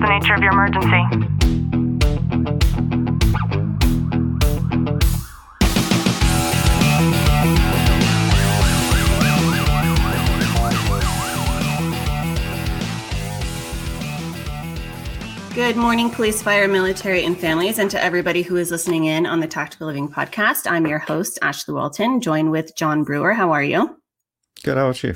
[0.00, 1.04] the nature of your emergency?
[15.54, 19.40] Good morning, police, fire, military, and families, and to everybody who is listening in on
[19.40, 20.70] the Tactical Living podcast.
[20.70, 23.34] I'm your host, Ashley Walton, joined with John Brewer.
[23.34, 24.00] How are you?
[24.62, 24.78] Good.
[24.78, 25.14] How about you?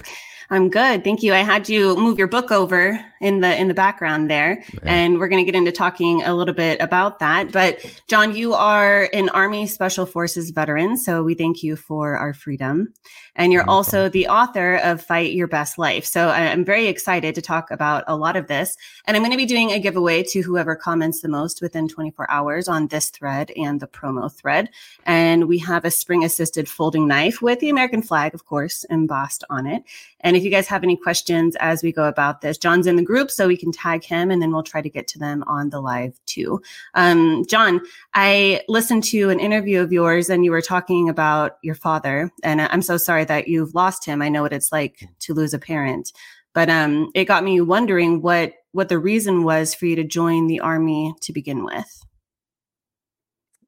[0.55, 1.35] I'm good, thank you.
[1.35, 4.81] I had you move your book over in the in the background there, Yeah.
[4.85, 7.51] and we're going to get into talking a little bit about that.
[7.51, 12.33] But John, you are an Army Special Forces veteran, so we thank you for our
[12.35, 12.93] freedom,
[13.35, 16.05] and you're No also the author of Fight Your Best Life.
[16.05, 18.77] So I'm very excited to talk about a lot of this,
[19.07, 22.31] and I'm going to be doing a giveaway to whoever comments the most within 24
[22.31, 24.69] hours on this thread and the promo thread.
[25.05, 29.43] And we have a spring assisted folding knife with the American flag, of course, embossed
[29.51, 29.83] on it.
[30.21, 33.03] And if you guys have any questions as we go about this, John's in the
[33.03, 35.71] group, so we can tag him and then we'll try to get to them on
[35.71, 36.61] the live too.
[36.95, 37.81] Um, John,
[38.15, 42.31] I listened to an interview of yours and you were talking about your father.
[42.43, 44.23] And I'm so sorry that you've lost him.
[44.23, 46.13] I know what it's like to lose a parent.
[46.53, 50.47] But um, it got me wondering what what the reason was for you to join
[50.47, 52.05] the army to begin with.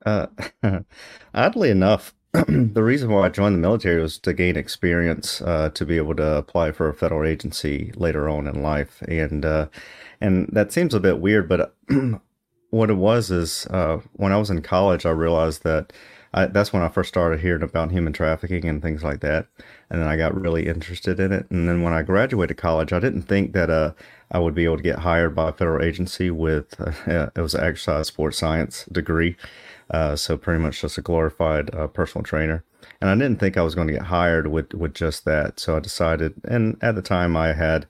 [0.04, 0.26] Uh,
[1.34, 2.14] oddly enough,
[2.48, 6.14] the reason why I joined the military was to gain experience, uh, to be able
[6.16, 9.68] to apply for a federal agency later on in life, and uh,
[10.20, 11.74] and that seems a bit weird, but
[12.70, 15.92] what it was is uh, when I was in college, I realized that
[16.34, 19.46] I, that's when I first started hearing about human trafficking and things like that,
[19.88, 21.46] and then I got really interested in it.
[21.50, 23.92] And then when I graduated college, I didn't think that uh,
[24.30, 27.54] I would be able to get hired by a federal agency with uh, it was
[27.54, 29.36] an exercise sports science degree.
[29.90, 32.64] Uh, so pretty much just a glorified uh, personal trainer.
[33.00, 35.60] And I didn't think I was going to get hired with, with just that.
[35.60, 37.86] So I decided, and at the time I had,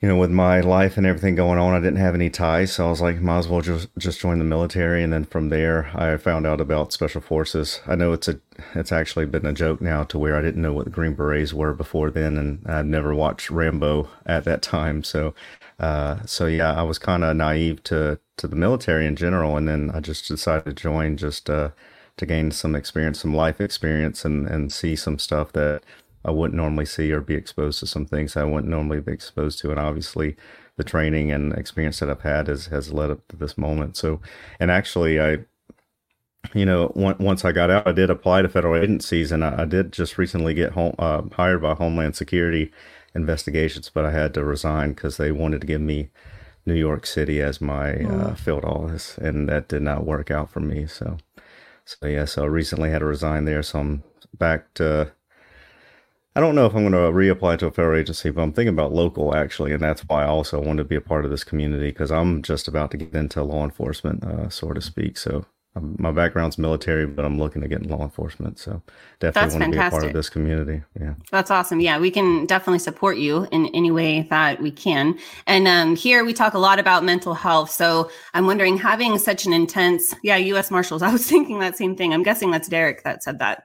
[0.00, 2.72] you know, with my life and everything going on, I didn't have any ties.
[2.72, 5.02] So I was like, might as well just, just join the military.
[5.02, 7.80] And then from there, I found out about special forces.
[7.84, 8.38] I know it's a,
[8.76, 11.52] it's actually been a joke now to where I didn't know what the Green Berets
[11.52, 12.38] were before then.
[12.38, 15.02] And I'd never watched Rambo at that time.
[15.02, 15.34] So,
[15.80, 19.56] uh, so yeah, I was kind of naive to, to the military in general.
[19.56, 21.70] And then I just decided to join just, uh,
[22.18, 25.82] to gain some experience, some life experience and, and see some stuff that
[26.28, 29.58] I wouldn't normally see or be exposed to some things I wouldn't normally be exposed
[29.60, 29.70] to.
[29.70, 30.36] And obviously
[30.76, 33.96] the training and experience that I've had has, has led up to this moment.
[33.96, 34.20] So,
[34.60, 35.38] and actually I,
[36.54, 39.62] you know, on- once I got out, I did apply to federal agencies and I,
[39.62, 42.70] I did just recently get home, uh, hired by Homeland Security
[43.14, 46.10] investigations, but I had to resign because they wanted to give me
[46.68, 50.60] New York City as my uh, field office, and that did not work out for
[50.60, 50.86] me.
[50.86, 51.16] So,
[51.84, 53.62] so yeah, so I recently had to resign there.
[53.62, 54.02] So I'm
[54.36, 55.12] back to.
[56.38, 58.72] I don't know if I'm going to reapply to a federal agency, but I'm thinking
[58.72, 61.42] about local actually, and that's why I also want to be a part of this
[61.42, 65.18] community because I'm just about to get into law enforcement, uh, so to speak.
[65.18, 68.60] So um, my background's military, but I'm looking to get in law enforcement.
[68.60, 68.80] So
[69.18, 70.82] definitely That's want to be a part of this community.
[71.00, 71.14] Yeah.
[71.32, 71.80] That's awesome.
[71.80, 75.18] Yeah, we can definitely support you in any way that we can.
[75.48, 77.72] And um, here we talk a lot about mental health.
[77.72, 80.70] So I'm wondering, having such an intense, yeah, U.S.
[80.70, 81.02] Marshals.
[81.08, 82.14] I was thinking that same thing.
[82.14, 83.64] I'm guessing that's Derek that said that.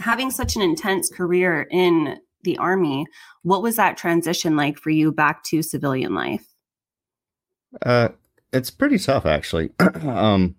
[0.00, 3.06] Having such an intense career in the Army,
[3.42, 6.46] what was that transition like for you back to civilian life?
[7.82, 8.08] Uh,
[8.52, 9.70] it's pretty tough actually.
[10.02, 10.54] um,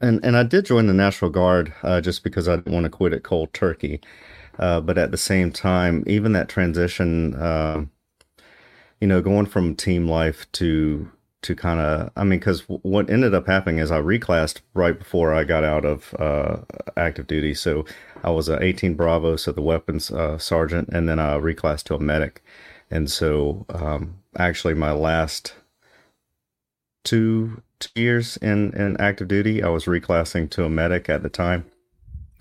[0.00, 2.90] and and I did join the National Guard uh, just because I didn't want to
[2.90, 4.00] quit at cold turkey.
[4.58, 7.84] Uh, but at the same time, even that transition, uh,
[9.00, 11.10] you know, going from team life to
[11.42, 15.32] to kind of, I mean, because what ended up happening is I reclassed right before
[15.34, 16.58] I got out of uh,
[16.96, 17.54] active duty.
[17.54, 17.86] So
[18.22, 21.94] I was a 18 Bravo, so the weapons uh, sergeant, and then I reclassed to
[21.94, 22.42] a medic.
[22.90, 25.54] And so, um, actually, my last
[27.04, 31.30] two, two years in, in active duty, I was reclassing to a medic at the
[31.30, 31.64] time.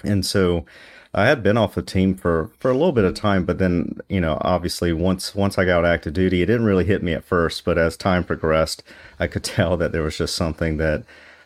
[0.03, 0.65] And so
[1.13, 3.99] I had been off the team for, for a little bit of time, but then,
[4.09, 7.23] you know, obviously once once I got active duty, it didn't really hit me at
[7.23, 8.83] first, but as time progressed,
[9.19, 11.03] I could tell that there was just something that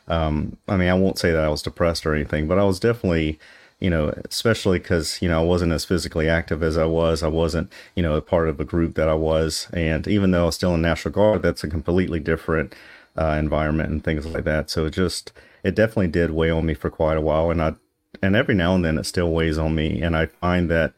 [0.08, 2.80] um, I mean, I won't say that I was depressed or anything, but I was
[2.80, 3.40] definitely,
[3.80, 7.24] you know, especially because, you know, I wasn't as physically active as I was.
[7.24, 9.68] I wasn't, you know, a part of a group that I was.
[9.74, 12.76] And even though I was still in National Guard, that's a completely different
[13.18, 14.70] uh, environment and things like that.
[14.70, 15.32] So it just,
[15.64, 17.50] it definitely did weigh on me for quite a while.
[17.50, 17.76] And I,
[18.24, 20.02] and every now and then it still weighs on me.
[20.02, 20.94] And I find that,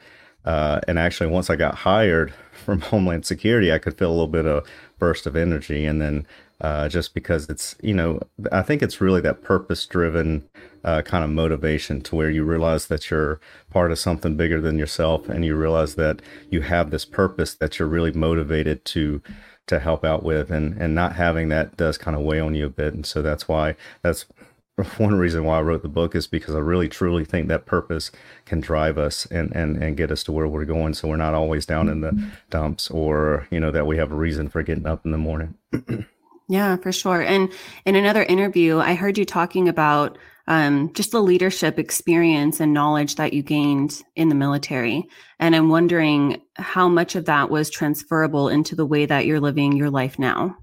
[0.46, 4.28] uh, and actually once I got hired from Homeland Security, I could feel a little
[4.28, 4.66] bit of
[5.00, 5.86] burst of energy.
[5.86, 6.28] And then,
[6.62, 10.48] uh, just because it's, you know, I think it's really that purpose driven
[10.86, 14.78] uh, kind of motivation to where you realize that you're part of something bigger than
[14.78, 19.22] yourself and you realize that you have this purpose that you're really motivated to
[19.68, 22.68] to help out with and and not having that does kind of weigh on you
[22.68, 24.28] a bit and so that's why that's
[24.98, 28.12] one reason why I wrote the book is because I really truly think that purpose
[28.46, 30.94] can drive us and, and, and get us to where we're going.
[30.94, 32.30] So we're not always down in the mm-hmm.
[32.50, 35.56] dumps or, you know, that we have a reason for getting up in the morning.
[36.50, 37.22] yeah, for sure.
[37.22, 37.52] And
[37.86, 40.18] in another interview, I heard you talking about
[40.48, 45.08] um, just the leadership experience and knowledge that you gained in the military.
[45.40, 49.72] And I'm wondering how much of that was transferable into the way that you're living
[49.72, 50.58] your life now.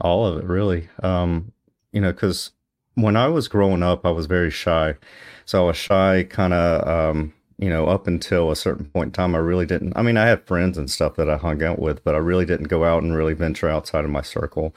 [0.00, 0.88] All of it, really.
[1.02, 1.52] Um,
[1.92, 2.50] you know, because
[2.96, 4.96] when I was growing up, I was very shy.
[5.44, 9.12] So I was shy, kind of, um, you know, up until a certain point in
[9.12, 9.34] time.
[9.34, 9.92] I really didn't.
[9.96, 12.44] I mean, I had friends and stuff that I hung out with, but I really
[12.44, 14.74] didn't go out and really venture outside of my circle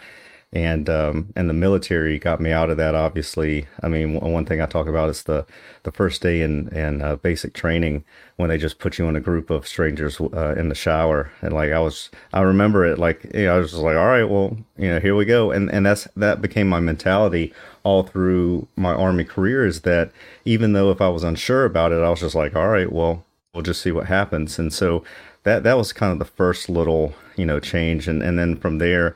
[0.51, 2.95] and um, and the military got me out of that.
[2.95, 5.45] Obviously, I mean, one thing I talk about is the
[5.83, 8.03] the first day in in uh, basic training
[8.37, 11.53] when they just put you in a group of strangers uh, in the shower, and
[11.53, 14.23] like I was, I remember it like you know, I was just like, all right,
[14.23, 17.53] well, you know, here we go, and and that's that became my mentality
[17.83, 20.11] all through my army career is that
[20.45, 23.23] even though if I was unsure about it, I was just like, all right, well,
[23.53, 25.03] we'll just see what happens, and so
[25.43, 28.79] that that was kind of the first little you know change, and and then from
[28.79, 29.15] there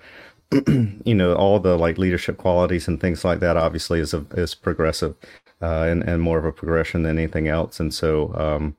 [1.06, 4.56] you know all the like leadership qualities and things like that obviously is a, is
[4.56, 5.16] progressive
[5.62, 7.80] uh, and and more of a progression than anything else.
[7.80, 8.76] And so um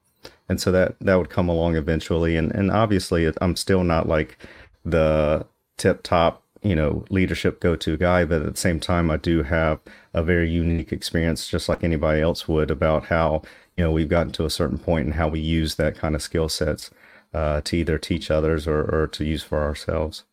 [0.48, 2.36] and so that that would come along eventually.
[2.36, 4.38] And and obviously I'm still not like
[4.84, 9.16] the tip top you know leadership go to guy but at the same time I
[9.16, 9.80] do have
[10.14, 13.42] a very unique experience just like anybody else would about how
[13.76, 16.22] you know we've gotten to a certain point and how we use that kind of
[16.22, 16.90] skill sets
[17.34, 20.24] uh, to either teach others or, or to use for ourselves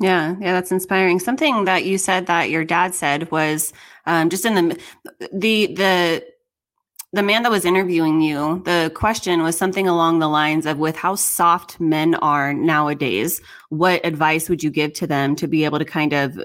[0.00, 1.18] yeah, yeah, that's inspiring.
[1.20, 3.72] Something that you said that your dad said was
[4.06, 4.80] um, just in the
[5.32, 6.24] the the
[7.12, 8.60] the man that was interviewing you.
[8.64, 14.04] The question was something along the lines of, with how soft men are nowadays, what
[14.04, 16.42] advice would you give to them to be able to kind of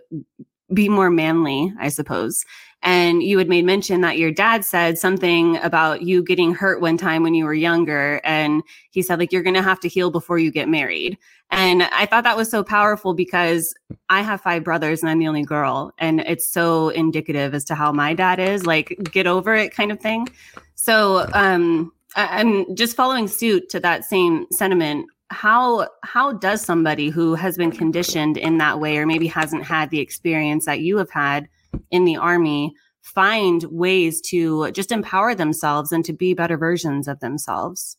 [0.71, 1.73] be more manly?
[1.79, 2.45] I suppose.
[2.81, 6.97] And you had made mention that your dad said something about you getting hurt one
[6.97, 8.21] time when you were younger.
[8.23, 11.17] And he said, like, you're going to have to heal before you get married.
[11.51, 13.73] And I thought that was so powerful because
[14.09, 15.91] I have five brothers and I'm the only girl.
[15.97, 19.91] And it's so indicative as to how my dad is like, get over it kind
[19.91, 20.29] of thing.
[20.75, 25.05] So, um, I'm just following suit to that same sentiment.
[25.29, 29.91] How how does somebody who has been conditioned in that way, or maybe hasn't had
[29.91, 31.47] the experience that you have had
[31.91, 37.19] in the army, find ways to just empower themselves and to be better versions of
[37.19, 37.97] themselves?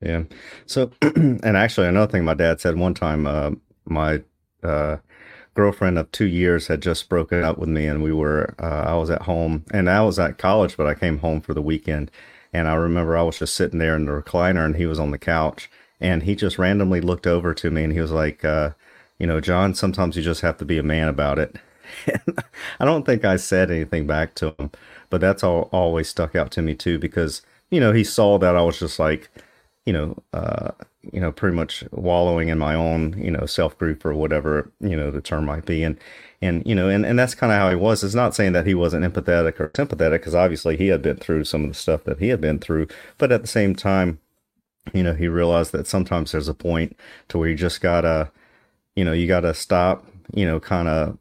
[0.00, 0.24] Yeah.
[0.66, 3.52] So, and actually, another thing my dad said one time, uh,
[3.86, 4.22] my
[4.62, 4.98] uh,
[5.54, 8.94] girlfriend of two years had just broken up with me, and we were, uh, I
[8.96, 12.10] was at home, and I was at college, but I came home for the weekend.
[12.52, 15.10] And I remember I was just sitting there in the recliner, and he was on
[15.10, 15.68] the couch,
[16.00, 18.70] and he just randomly looked over to me, and he was like, uh,
[19.18, 21.56] you know, John, sometimes you just have to be a man about it.
[22.80, 24.70] I don't think I said anything back to him,
[25.10, 28.56] but that's all always stuck out to me too because you know he saw that
[28.56, 29.30] I was just like
[29.86, 30.70] you know, uh,
[31.12, 34.96] you know, pretty much wallowing in my own, you know, self group or whatever, you
[34.96, 35.82] know, the term might be.
[35.82, 35.98] And,
[36.40, 38.02] and, you know, and, and that's kind of how he was.
[38.02, 41.44] It's not saying that he wasn't empathetic or sympathetic because obviously he had been through
[41.44, 42.88] some of the stuff that he had been through.
[43.18, 44.20] But at the same time,
[44.92, 46.96] you know, he realized that sometimes there's a point
[47.28, 48.30] to where you just gotta,
[48.96, 51.18] you know, you gotta stop, you know, kind of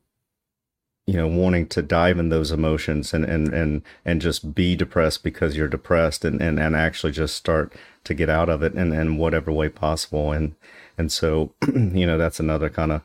[1.05, 5.23] you know wanting to dive in those emotions and and and and just be depressed
[5.23, 8.93] because you're depressed and and, and actually just start to get out of it in,
[8.93, 10.31] in whatever way possible.
[10.31, 10.55] And
[10.97, 13.01] and so you know that's another kind of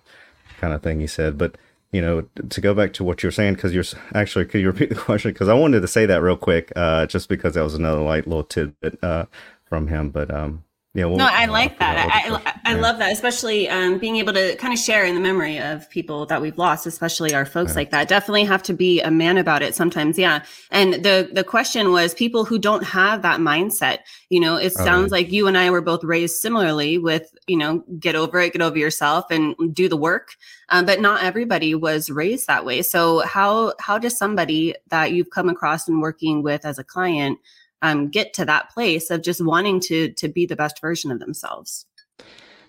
[0.58, 1.38] kind of thing he said.
[1.38, 1.56] But
[1.92, 4.90] you know to go back to what you're saying because you're actually could you repeat
[4.90, 5.32] the question?
[5.32, 8.26] Because i wanted to say that real quick uh just because that was another light
[8.26, 9.26] little tidbit uh
[9.64, 10.10] from him.
[10.10, 10.64] But um
[10.94, 12.08] yeah, well, no, I like that.
[12.10, 12.80] I, I, yeah.
[12.80, 16.24] love that, especially um, being able to kind of share in the memory of people
[16.26, 17.76] that we've lost, especially our folks yeah.
[17.76, 18.08] like that.
[18.08, 20.18] Definitely have to be a man about it sometimes.
[20.18, 20.42] Yeah.
[20.70, 23.98] And the the question was people who don't have that mindset.
[24.30, 27.84] You know, it sounds like you and I were both raised similarly with you know
[28.00, 30.30] get over it, get over yourself, and do the work.
[30.70, 32.80] Um, but not everybody was raised that way.
[32.80, 37.38] So how how does somebody that you've come across and working with as a client
[37.82, 41.20] um, get to that place of just wanting to to be the best version of
[41.20, 41.86] themselves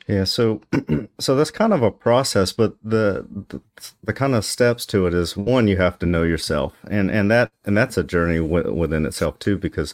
[0.09, 0.59] yeah so
[1.19, 3.61] so that's kind of a process but the, the,
[4.03, 7.29] the kind of steps to it is one you have to know yourself and and
[7.29, 9.93] that and that's a journey w- within itself too because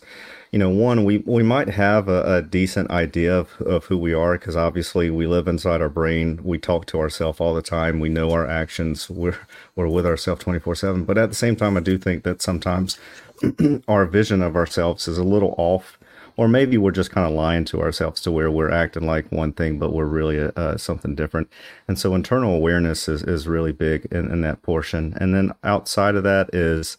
[0.51, 4.13] you know one we we might have a, a decent idea of, of who we
[4.13, 8.00] are because obviously we live inside our brain we talk to ourselves all the time
[8.00, 9.38] we know our actions we're
[9.75, 12.98] we're with ourselves 24 7 but at the same time i do think that sometimes
[13.89, 16.00] our vision of ourselves is a little off
[16.38, 19.54] or maybe we're just kind of lying to ourselves to where we're acting like one
[19.54, 21.50] thing, but we're really uh, something different.
[21.88, 25.15] And so internal awareness is, is really big in, in that portion.
[25.20, 26.98] And then outside of that is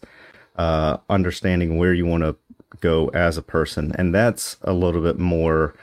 [0.55, 2.35] uh, understanding where you want to
[2.81, 3.93] go as a person.
[3.97, 5.75] And that's a little bit more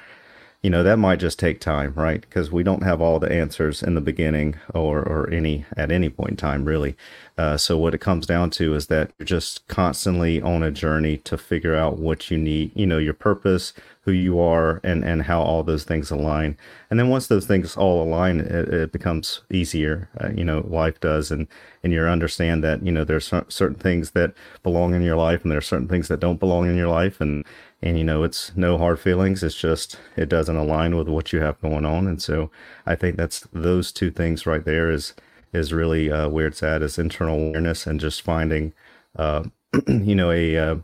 [0.65, 3.83] you know that might just take time right because we don't have all the answers
[3.83, 6.97] in the beginning or or any at any point in time really
[7.37, 11.17] uh, so what it comes down to is that you're just constantly on a journey
[11.19, 13.73] to figure out what you need you know your purpose
[14.05, 16.57] who you are and and how all those things align.
[16.91, 21.00] And then once those things all align it, it becomes easier uh, you know life
[21.00, 21.31] does.
[21.31, 21.49] And
[21.83, 25.50] and you understand that you know there's certain things that belong in your life and
[25.50, 27.21] there are certain things that don't belong in your life.
[27.21, 27.45] And
[27.83, 29.43] and you know it's no hard feelings.
[29.43, 32.07] It's just it doesn't align with what you have going on.
[32.07, 32.50] And so
[32.87, 35.14] i think that's those two things right there is
[35.55, 38.73] is really uh, where it's at is internal awareness and just finding
[39.17, 39.45] uh,
[39.89, 40.77] you know a uh,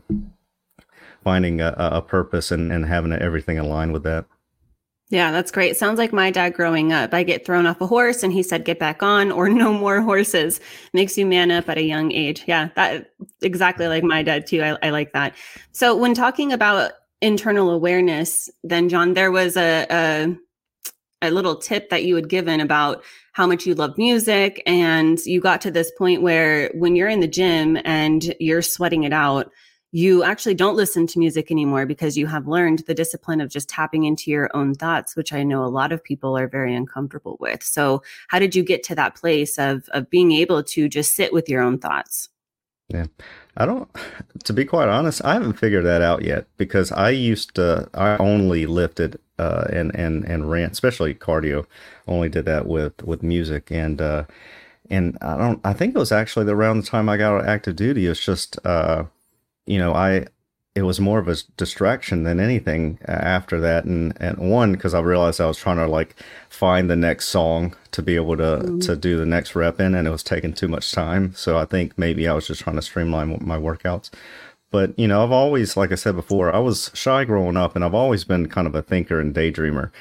[1.23, 4.25] finding a, a purpose and, and having everything align with that
[5.11, 5.75] yeah, that's great.
[5.75, 7.13] Sounds like my dad growing up.
[7.13, 9.99] I get thrown off a horse and he said, get back on or no more
[9.99, 10.61] horses.
[10.93, 12.45] Makes you man up at a young age.
[12.47, 13.11] Yeah, that
[13.41, 14.63] exactly like my dad too.
[14.63, 15.35] I, I like that.
[15.73, 20.35] So when talking about internal awareness, then John, there was a, a
[21.21, 25.39] a little tip that you had given about how much you love music and you
[25.39, 29.51] got to this point where when you're in the gym and you're sweating it out
[29.93, 33.67] you actually don't listen to music anymore because you have learned the discipline of just
[33.67, 37.37] tapping into your own thoughts which i know a lot of people are very uncomfortable
[37.39, 37.61] with.
[37.63, 41.33] So how did you get to that place of of being able to just sit
[41.33, 42.29] with your own thoughts
[42.93, 43.05] yeah.
[43.57, 43.89] I don't
[44.43, 48.15] to be quite honest i haven't figured that out yet because i used to i
[48.17, 51.65] only lifted uh, and and and ran especially cardio
[52.07, 53.71] only did that with with music.
[53.71, 54.25] And uh
[54.89, 58.05] and i don't i think it was actually around the time i got active duty.
[58.07, 59.05] It's just uh
[59.65, 60.25] you know, I
[60.73, 63.83] it was more of a distraction than anything after that.
[63.85, 66.15] And and one because i realized i was trying to like
[66.49, 68.79] find the next song to be able to mm-hmm.
[68.79, 71.33] to do the next rep in and it was taking too much time.
[71.35, 74.09] So i think maybe i was just trying to streamline my workouts
[74.71, 77.85] but you know i've always like i said before i was shy growing up and
[77.85, 79.91] i've always been kind of a thinker and daydreamer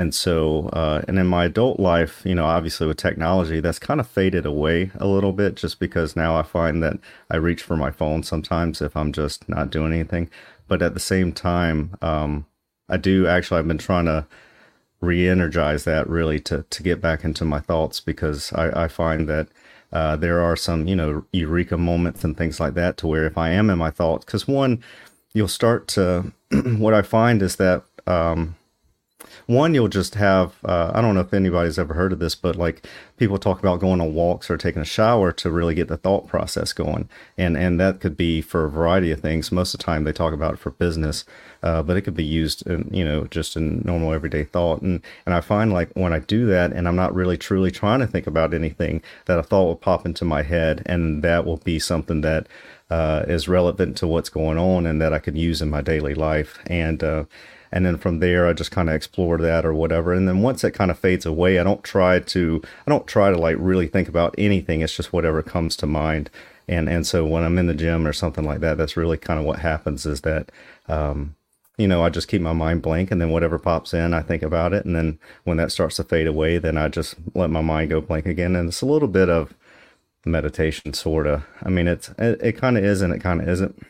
[0.00, 4.00] and so, uh, and in my adult life, you know, obviously with technology, that's kind
[4.00, 6.98] of faded away a little bit just because now I find that
[7.30, 10.30] I reach for my phone sometimes if I'm just not doing anything.
[10.68, 12.46] But at the same time, um,
[12.88, 14.26] I do actually, I've been trying to
[15.02, 19.28] re energize that really to, to get back into my thoughts because I, I find
[19.28, 19.48] that.
[19.92, 23.36] Uh, there are some, you know, eureka moments and things like that to where if
[23.36, 24.82] I am in my thoughts, because one,
[25.32, 26.32] you'll start to,
[26.78, 28.56] what I find is that um,
[29.50, 32.54] one, you'll just have, uh, I don't know if anybody's ever heard of this, but
[32.54, 35.96] like people talk about going on walks or taking a shower to really get the
[35.96, 37.08] thought process going.
[37.36, 39.50] And, and that could be for a variety of things.
[39.50, 41.24] Most of the time they talk about it for business,
[41.64, 44.82] uh, but it could be used in, you know, just in normal everyday thought.
[44.82, 47.98] And, and I find like when I do that and I'm not really truly trying
[47.98, 51.56] to think about anything, that a thought will pop into my head and that will
[51.56, 52.46] be something that
[52.88, 56.14] uh, is relevant to what's going on and that I can use in my daily
[56.14, 56.60] life.
[56.68, 57.24] And, uh,
[57.72, 60.12] and then from there i just kind of explore that or whatever.
[60.12, 63.30] And then once it kind of fades away i don't try to i don't try
[63.30, 64.80] to like really think about anything.
[64.80, 66.30] It's just whatever comes to mind.
[66.68, 69.40] And and so when i'm in the gym or something like that that's really kind
[69.40, 70.50] of what happens is that
[70.88, 71.34] um,
[71.78, 74.42] you know i just keep my mind blank and then whatever pops in i think
[74.42, 74.84] about it.
[74.84, 78.00] And then when that starts to fade away then i just let my mind go
[78.00, 78.56] blank again.
[78.56, 79.54] And it's a little bit of
[80.24, 83.48] meditation sort of i mean it's it, it kind of is and it kind of
[83.48, 83.86] isn't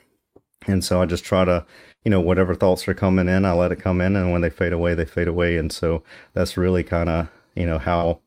[0.67, 1.65] and so i just try to
[2.05, 4.17] you know, whatever thoughts are coming in, I let it come in.
[4.17, 5.57] And when they fade away, they fade away.
[5.57, 6.03] And so
[6.33, 8.21] that's really kind of, you know, how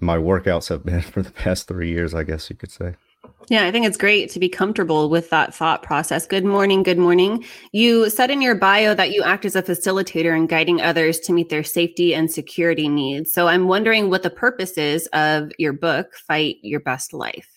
[0.00, 2.94] my workouts have been for the past three years, I guess you could say.
[3.48, 6.26] Yeah, I think it's great to be comfortable with that thought process.
[6.26, 6.82] Good morning.
[6.82, 7.44] Good morning.
[7.72, 11.32] You said in your bio that you act as a facilitator in guiding others to
[11.32, 13.32] meet their safety and security needs.
[13.32, 17.48] So I'm wondering what the purpose is of your book, Fight Your Best Life.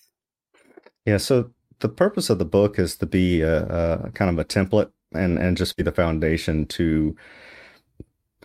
[1.04, 1.18] Yeah.
[1.18, 1.50] So
[1.82, 3.64] the purpose of the book is to be a,
[4.06, 7.14] a kind of a template and and just be the foundation to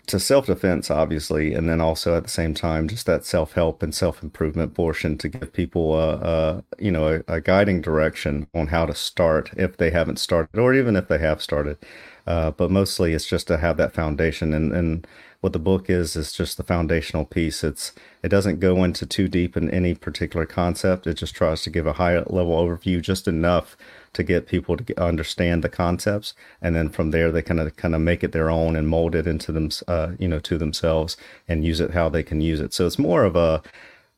[0.07, 4.73] to self-defense obviously and then also at the same time just that self-help and self-improvement
[4.73, 8.95] portion to give people a, a you know a, a, guiding direction on how to
[8.95, 11.77] start if they haven't started or even if they have started
[12.25, 15.05] uh, but mostly it's just to have that foundation and and
[15.39, 17.63] what the book is is just the foundational piece.
[17.63, 21.05] It's it doesn't go into too deep in any particular concept.
[21.05, 23.77] It just tries to give a high level overview, just enough
[24.17, 27.75] to get people to get, understand the concepts, and then from there they kind of
[27.77, 30.57] kind of make it their own and mold it into them, uh, you know, to
[30.57, 32.74] themselves and use it how they can use it.
[32.74, 33.62] So it's more of a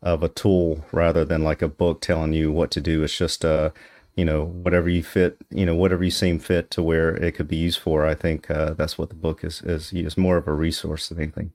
[0.01, 3.03] of a tool rather than like a book telling you what to do.
[3.03, 3.73] It's just a
[4.15, 7.47] you know whatever you fit you know whatever you seem fit to where it could
[7.47, 10.47] be used for i think uh, that's what the book is is is more of
[10.47, 11.53] a resource than anything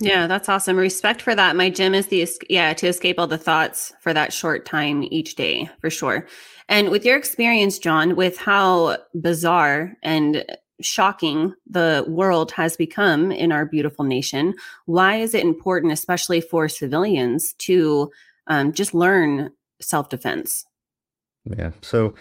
[0.00, 0.76] yeah that's awesome.
[0.76, 1.56] Respect for that.
[1.56, 5.34] My gym is the yeah to escape all the thoughts for that short time each
[5.34, 6.26] day for sure.
[6.68, 10.44] And with your experience john with how bizarre and
[10.80, 14.52] shocking the world has become in our beautiful nation
[14.84, 18.10] why is it important especially for civilians to
[18.46, 20.66] um, just learn self-defense?
[21.44, 21.70] Yeah.
[21.82, 22.14] So,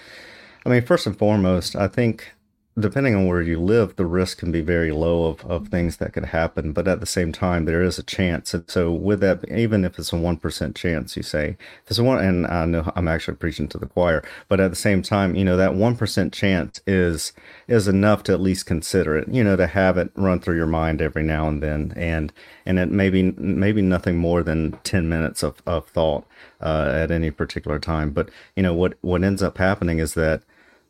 [0.66, 2.32] I mean, first and foremost, I think
[2.77, 6.12] depending on where you live, the risk can be very low of, of things that
[6.12, 6.74] could happen.
[6.74, 8.53] But at the same time, there is a chance.
[8.53, 11.55] And so, with that, even if it's a 1% chance, you say,
[11.88, 15.01] it's one, and I know I'm actually preaching to the choir, but at the same
[15.01, 17.32] time, you know, that 1% chance is,
[17.70, 20.67] is enough to at least consider it, you know, to have it run through your
[20.67, 21.94] mind every now and then.
[21.96, 22.34] And,
[22.65, 26.25] and it may be, maybe nothing more than 10 minutes of, of thought,
[26.60, 28.12] uh, at any particular time.
[28.12, 30.44] But, you know, what, what ends up happening is that,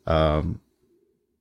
[0.08, 0.60] um,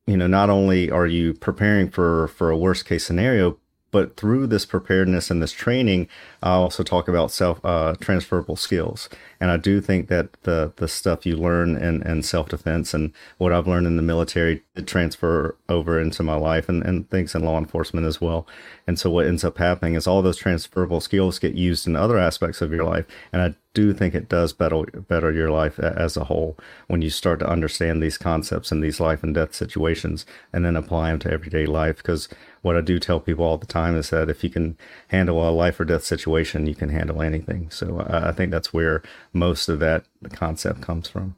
[0.07, 3.57] you know, not only are you preparing for for a worst case scenario,
[3.95, 6.09] but through this preparedness and this training,
[6.43, 9.07] I also talk about self uh, transferable skills.
[9.39, 13.13] And I do think that the the stuff you learn in, in self defense and
[13.37, 17.45] what I've learned in the military transfer over into my life and, and things in
[17.45, 18.45] law enforcement as well.
[18.87, 22.19] And so what ends up happening is all those transferable skills get used in other
[22.19, 23.05] aspects of your life.
[23.33, 27.09] And I do think it does better better your life as a whole when you
[27.09, 31.19] start to understand these concepts and these life and death situations and then apply them
[31.19, 32.29] to everyday life because
[32.61, 34.77] what I do tell people all the time is that if you can
[35.09, 37.69] handle a life or death situation, you can handle anything.
[37.69, 41.35] So I think that's where most of that concept comes from.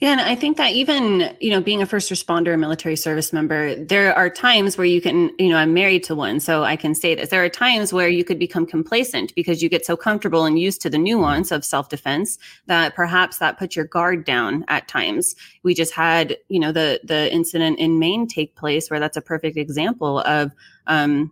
[0.00, 3.32] Yeah, and I think that even, you know, being a first responder, a military service
[3.32, 6.74] member, there are times where you can, you know, I'm married to one, so I
[6.74, 7.30] can say this.
[7.30, 10.80] There are times where you could become complacent because you get so comfortable and used
[10.82, 15.36] to the nuance of self-defense that perhaps that puts your guard down at times.
[15.62, 19.22] We just had, you know, the the incident in Maine take place where that's a
[19.22, 20.50] perfect example of
[20.88, 21.30] um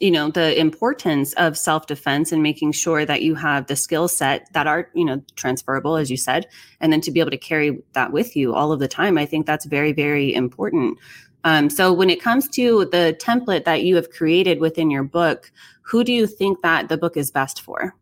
[0.00, 4.52] you know the importance of self-defense and making sure that you have the skill set
[4.52, 6.46] that are you know transferable as you said
[6.80, 9.26] and then to be able to carry that with you all of the time i
[9.26, 10.98] think that's very very important.
[11.44, 15.52] Um, so when it comes to the template that you have created within your book
[15.82, 17.94] who do you think that the book is best for?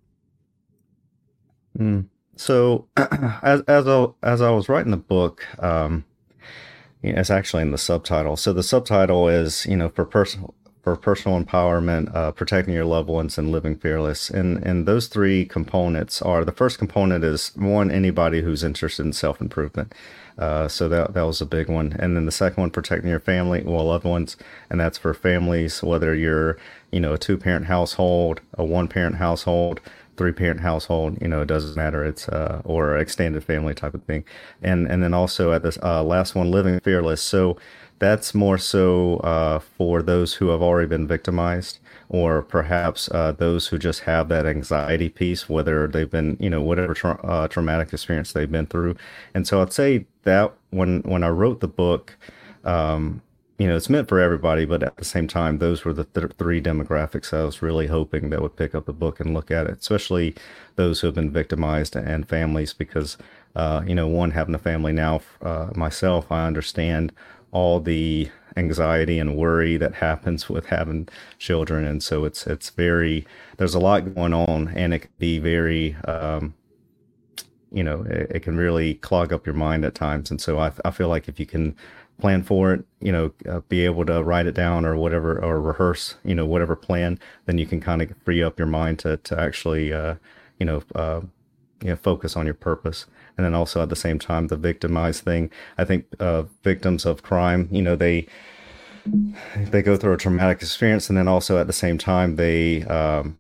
[1.79, 2.07] Mm.
[2.37, 6.05] so as as I, as I was writing the book um,
[7.03, 8.37] it's actually in the subtitle.
[8.37, 10.55] So the subtitle is you know for personal
[10.85, 14.29] for personal empowerment, uh, protecting your loved ones, and living fearless.
[14.29, 19.15] And and those three components are the first component is one anybody who's interested in
[19.15, 19.95] self improvement.
[20.39, 21.97] Uh, so that that was a big one.
[21.99, 24.37] And then the second one, protecting your family, well, loved ones,
[24.69, 26.59] and that's for families, whether you're
[26.93, 29.81] you know a two parent household, a one parent household,
[30.17, 34.03] three parent household you know it doesn't matter it's uh or extended family type of
[34.05, 34.25] thing
[34.63, 37.57] and and then also at this uh last one living fearless so
[37.99, 41.79] that's more so uh, for those who have already been victimized
[42.09, 46.63] or perhaps uh, those who just have that anxiety piece, whether they've been, you know,
[46.63, 48.95] whatever tra- uh, traumatic experience they've been through.
[49.35, 52.17] And so I'd say that when when I wrote the book,
[52.65, 53.23] um,
[53.59, 56.33] you know, it's meant for everybody, but at the same time, those were the th-
[56.39, 59.67] three demographics I was really hoping that would pick up the book and look at
[59.67, 60.35] it, especially
[60.75, 63.17] those who have been victimized and families, because,
[63.55, 67.13] uh, you know, one having a family now, uh, myself, I understand
[67.55, 71.85] all the anxiety and worry that happens with having children.
[71.85, 75.97] And so it's it's very there's a lot going on and it can be very
[76.07, 76.55] um,
[77.73, 80.31] you know it, it, can really clog up your mind at times.
[80.31, 81.75] And so I, I feel like if you can
[82.21, 85.61] plan for it you know uh, be able to write it down or whatever or
[85.61, 89.17] rehearse you know whatever plan then you can kind of free up your mind to
[89.19, 90.15] to actually uh,
[90.59, 91.21] you know uh,
[91.83, 93.07] you know focus on your purpose
[93.37, 97.23] and then also at the same time the victimized thing i think uh, victims of
[97.23, 98.27] crime you know they
[99.57, 103.39] they go through a traumatic experience and then also at the same time they um,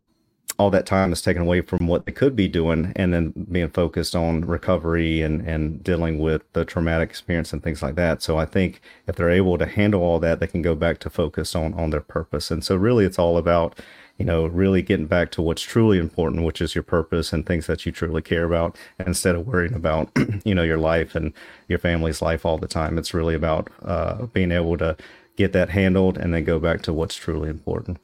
[0.58, 3.68] all that time is taken away from what they could be doing and then being
[3.68, 8.22] focused on recovery and, and dealing with the traumatic experience and things like that.
[8.22, 11.10] So I think if they're able to handle all that, they can go back to
[11.10, 12.50] focus on, on their purpose.
[12.50, 13.80] And so really it's all about
[14.18, 17.66] you know, really getting back to what's truly important, which is your purpose and things
[17.66, 20.10] that you truly care about, instead of worrying about,
[20.44, 21.32] you know, your life and
[21.68, 22.96] your family's life all the time.
[22.96, 24.96] It's really about uh, being able to
[25.36, 27.98] get that handled and then go back to what's truly important.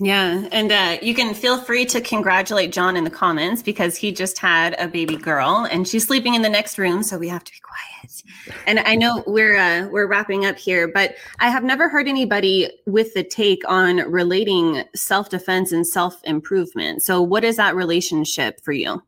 [0.00, 0.46] Yeah.
[0.52, 4.38] And uh, you can feel free to congratulate John in the comments because he just
[4.38, 7.02] had a baby girl and she's sleeping in the next room.
[7.02, 8.22] So we have to be quiet.
[8.66, 12.70] And I know we're uh, we're wrapping up here, but I have never heard anybody
[12.86, 17.02] with the take on relating self defense and self improvement.
[17.02, 19.02] So what is that relationship for you?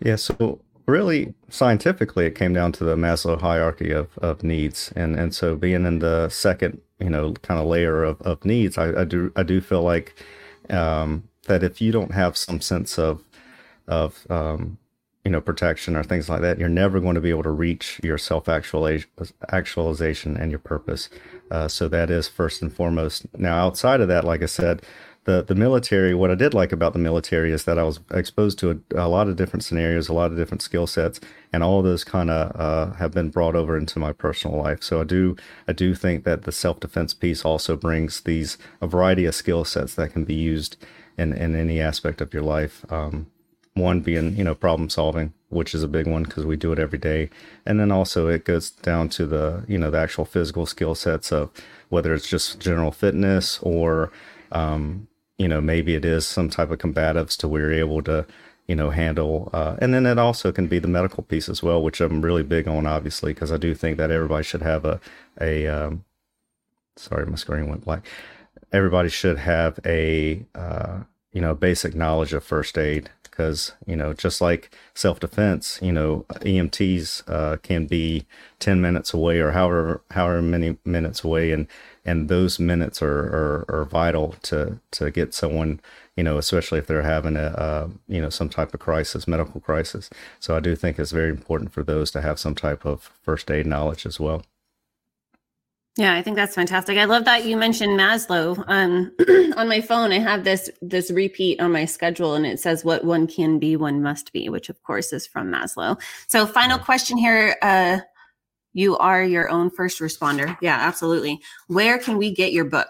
[0.00, 0.16] Yeah.
[0.16, 5.32] So really scientifically it came down to the maslow hierarchy of, of needs and and
[5.32, 9.04] so being in the second you know kind of layer of, of needs I, I
[9.04, 10.14] do i do feel like
[10.70, 13.22] um, that if you don't have some sense of
[13.88, 14.78] of um,
[15.24, 18.00] you know protection or things like that you're never going to be able to reach
[18.02, 21.08] your self actualization and your purpose.
[21.50, 23.26] Uh, so that is first and foremost.
[23.36, 24.82] Now outside of that like i said
[25.24, 28.58] the the military what i did like about the military is that i was exposed
[28.58, 31.20] to a, a lot of different scenarios a lot of different skill sets
[31.52, 34.82] and all those kind of uh, have been brought over into my personal life.
[34.82, 35.36] So i do
[35.68, 39.94] i do think that the self-defense piece also brings these a variety of skill sets
[39.94, 40.76] that can be used
[41.18, 42.84] in in any aspect of your life.
[42.90, 43.26] Um,
[43.74, 46.78] one being you know problem solving which is a big one because we do it
[46.78, 47.28] every day.
[47.66, 51.30] And then also it goes down to the you know the actual physical skill sets
[51.30, 51.50] of
[51.90, 54.10] whether it's just general fitness or
[54.50, 55.08] um,
[55.42, 58.26] you know maybe it is some type of combatives to where you're able to
[58.66, 61.82] you know handle uh, and then it also can be the medical piece as well
[61.82, 65.00] which i'm really big on obviously because i do think that everybody should have a
[65.40, 66.04] a um,
[66.96, 68.06] sorry my screen went black.
[68.72, 71.00] Everybody should have a uh,
[71.32, 76.26] you know basic knowledge of first aid because you know just like self-defense you know
[76.42, 78.26] emts uh, can be
[78.58, 81.66] 10 minutes away or however however many minutes away and
[82.04, 85.80] and those minutes are, are, are vital to to get someone
[86.16, 90.10] you know especially if they're having a, you know some type of crisis medical crisis
[90.40, 93.50] so i do think it's very important for those to have some type of first
[93.50, 94.42] aid knowledge as well
[95.98, 96.96] yeah, I think that's fantastic.
[96.96, 98.64] I love that you mentioned Maslow.
[98.66, 99.12] Um,
[99.58, 103.04] on my phone, I have this this repeat on my schedule, and it says, "What
[103.04, 106.00] one can be, one must be," which of course is from Maslow.
[106.28, 107.98] So, final question here: uh,
[108.72, 110.56] you are your own first responder.
[110.60, 111.40] Yeah, absolutely.
[111.66, 112.88] Where can we get your book?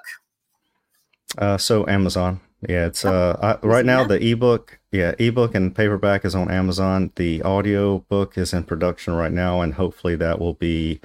[1.38, 2.40] Uh, so Amazon.
[2.68, 7.11] Yeah, it's uh I, right now the ebook, yeah, ebook and paperback is on Amazon.
[7.16, 11.01] The audio book is in production right now, and hopefully that will be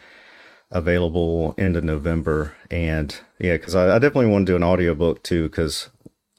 [0.70, 2.54] available end of November.
[2.70, 5.90] And yeah, because I, I, definitely want to do an audio book too, because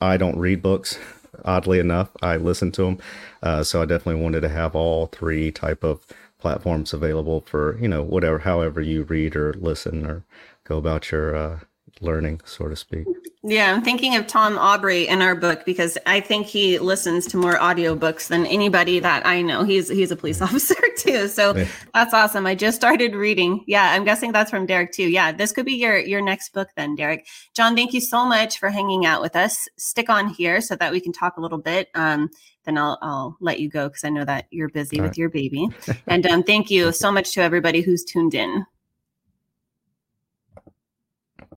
[0.01, 0.98] I don't read books.
[1.44, 2.98] Oddly enough, I listen to them,
[3.42, 6.05] uh, so I definitely wanted to have all three type of
[6.38, 10.24] platforms available for you know whatever however you read or listen or
[10.64, 11.59] go about your uh,
[12.01, 13.07] learning so to speak.
[13.42, 17.37] Yeah i'm thinking of tom aubrey in our book because i think he listens to
[17.37, 19.64] more audiobooks than anybody that i know.
[19.64, 21.66] He's he's a police officer too so yeah.
[21.94, 22.46] that's awesome.
[22.46, 23.64] I just started reading.
[23.66, 25.09] Yeah i'm guessing that's from derek too.
[25.09, 27.27] Yeah this could be your your next book then derek.
[27.55, 29.68] John thank you so much for hanging out with us.
[29.77, 31.88] Stick on here so that we can talk a little bit.
[31.94, 32.31] Um,
[32.68, 35.18] then I'll, I'll let you go because I know that you're busy All with right.
[35.18, 35.68] your baby.
[36.07, 38.66] and um, thank you so much to everybody who's tuned in.